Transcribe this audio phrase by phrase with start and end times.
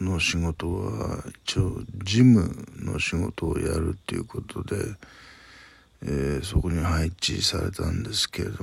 [0.00, 4.76] の仕事は一応事務の仕事をやるっていうことで、
[6.02, 8.60] えー、そこに配置されたんですけれども、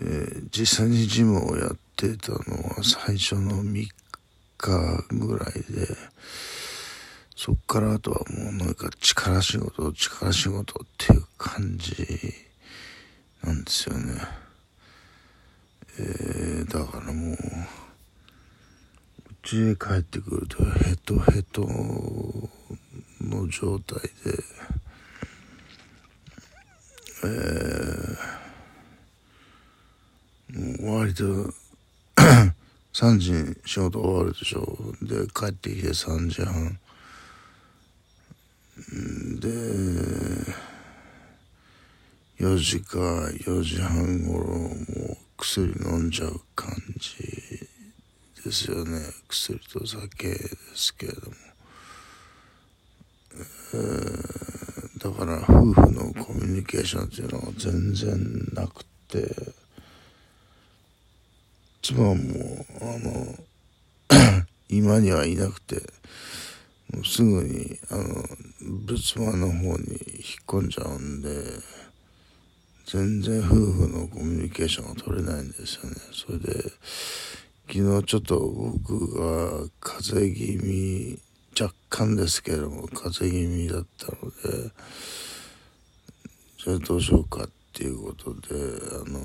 [0.00, 3.86] えー、実際に事務をやってたのは最初の3
[4.58, 5.88] 日ぐらいで
[7.36, 11.94] そっからあとはもうなんか力仕事力仕事っていう感じ
[13.42, 14.14] なんですよね。
[15.98, 17.36] えー、だからもう
[19.46, 21.62] 家へ帰ってくるとヘトヘト
[23.20, 24.08] の状態で、
[27.24, 31.24] えー、もう割と
[32.94, 34.78] 3時に仕事終わるでしょ。
[35.02, 36.78] で帰ってきて3時半。
[39.40, 39.48] で
[42.40, 47.43] 4時か4時半ごろもう薬飲んじゃう感じ。
[48.44, 49.00] ですよね。
[49.28, 50.38] 薬と酒で
[50.74, 51.36] すけれども、
[53.74, 59.54] えー、だから夫婦のコミュニケーションっていうのは全然なくて。
[61.84, 62.14] 妻も
[62.80, 63.38] あの
[64.70, 65.82] 今にはいなくて
[66.90, 68.24] もうすぐにあの
[68.86, 69.78] 仏間の方に引っ
[70.46, 71.28] 込んじゃうんで
[72.86, 75.96] 全然夫婦のコミュニケーションが取れないんですよね。
[76.12, 76.72] それで
[77.74, 81.18] 昨日ちょっと僕が風邪気味
[81.60, 84.70] 若干ですけども風邪気味だったので
[86.64, 89.18] じゃあどうしようかっていうことであの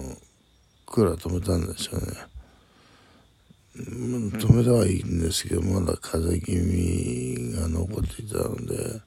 [0.88, 2.08] クーラー止めたんですよね。
[3.75, 9.02] 止めたはいいんですけどまだ風邪気味が残っていたので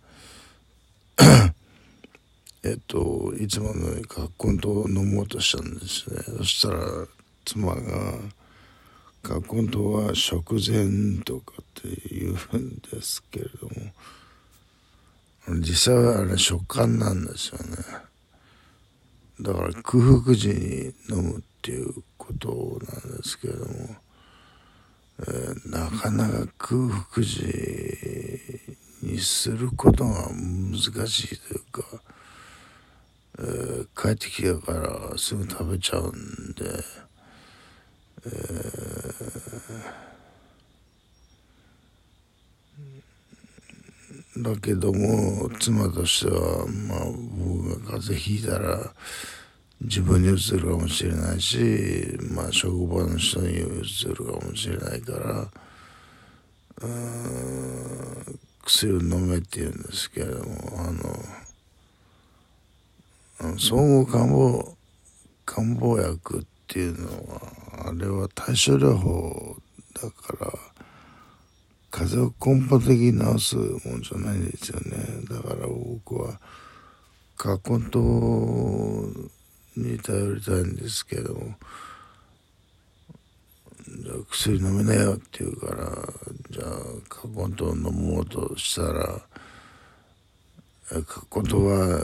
[2.71, 6.23] えっといつものようにカッコンと飲もうとしたんですね。
[6.39, 7.09] そしたら
[7.45, 8.21] 妻が
[9.23, 17.77] カッコンとは食前とかって言うんですけれども実際はあれ食感なんですよね。
[19.41, 23.73] だから空腹時に飲むっていうことなんですけれども、
[25.21, 27.43] えー、なかなか空腹時
[29.03, 31.83] にすることが難しいというか
[33.39, 36.65] えー、帰ってきてからすぐ食べちゃうんで、
[38.27, 39.12] えー、
[44.39, 47.05] だけども妻としてはまあ
[47.37, 48.93] 僕が風邪ひいたら
[49.83, 55.49] 自分にうつるかもしれないしまあ職場の人にうつるかもしれないから
[56.83, 60.45] うん薬を飲めって言うんですけれども
[63.41, 64.75] あの総合感冒
[65.45, 69.57] 感冒薬っていうのはあれは対症療法
[69.95, 70.53] だから
[71.91, 74.97] 風邪を根本的に治すもんじゃないんですよね。
[75.29, 76.41] だから僕は
[77.37, 77.99] カコント
[79.77, 81.35] に頼りたいんですけど
[83.85, 85.87] じゃあ薬飲めなよって言うから
[86.51, 86.67] じゃあ
[87.09, 89.21] カコント飲もうとしたら
[91.05, 92.01] カコントは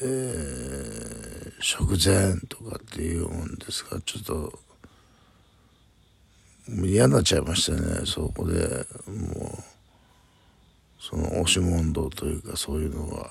[0.00, 1.17] えー、
[1.60, 4.58] 食前とかっていうんですがちょっと
[6.68, 8.04] 嫌になっちゃいましたね。
[8.04, 9.64] そこでもう
[11.00, 13.30] その押し問答というかそういうのが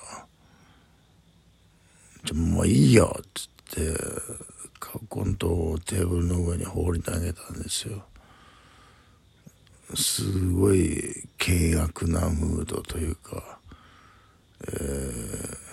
[2.25, 3.97] 「じゃもういいよ」っつって
[4.79, 8.05] カコントをテーブルの上に放り投げたんですよ。
[9.95, 13.59] すごい険悪なムードというか
[14.67, 15.66] えー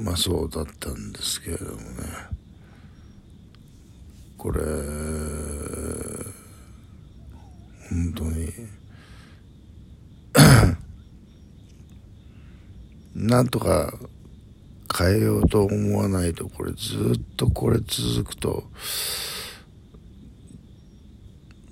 [0.00, 1.80] まあそうだったんですけれどもね
[4.38, 4.62] これ
[7.90, 8.52] 本当に
[13.26, 13.92] なんとか
[14.96, 18.64] 変えようと思わないとこれずっとこれ続くと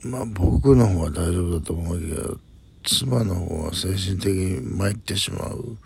[0.03, 2.39] まあ僕の方は大丈夫だと思うけど
[2.85, 5.77] 妻の方は精神的に参ってしまう。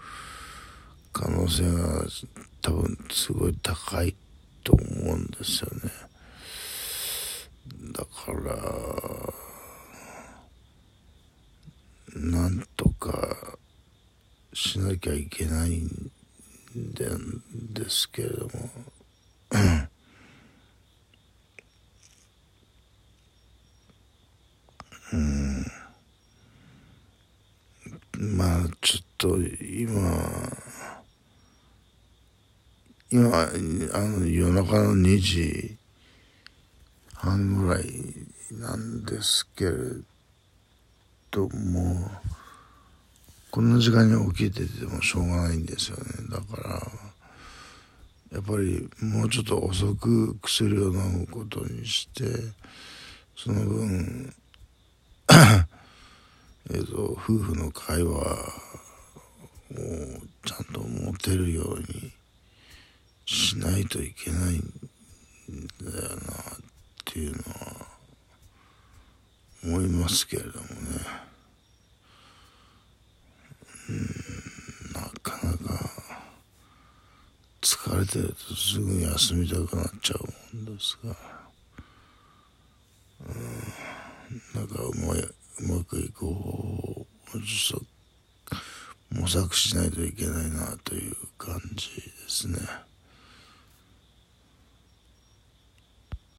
[1.12, 2.04] 可能性が
[2.60, 4.14] 多分すごい高い
[4.64, 5.90] と思うんですよね。
[7.92, 8.54] だから
[12.14, 13.56] なんとか
[14.52, 16.10] しなきゃいけないん
[16.74, 18.70] ですけれども。
[25.12, 25.66] うん。
[28.36, 30.00] まあちょっと今
[33.14, 33.46] 今あ
[34.08, 35.76] の夜中の2時
[37.12, 37.84] 半ぐらい
[38.52, 39.72] なんですけれ
[41.30, 42.10] ども
[43.50, 46.04] こんな時間に起きててもしょうがないんですよね。
[46.30, 46.80] だから
[48.32, 52.24] やっぱりもうちょっと遅く薬を飲むことにして
[53.36, 54.34] その分
[56.72, 58.24] えっと夫婦の会話を
[60.46, 62.10] ちゃんと持てるように
[63.52, 64.60] しないといけないん
[65.78, 66.18] だよなっ
[67.04, 67.86] ていうのは
[69.62, 70.68] 思いますけれどもね。
[73.90, 74.06] うん
[74.94, 75.90] なかなか
[77.60, 80.14] 疲れてるとすぐ休みたくなっちゃ
[80.54, 81.14] うもんですが
[83.20, 87.06] うんなんかうまいうまくいく方法を
[89.10, 92.58] 模索しないといけないなという感じですね。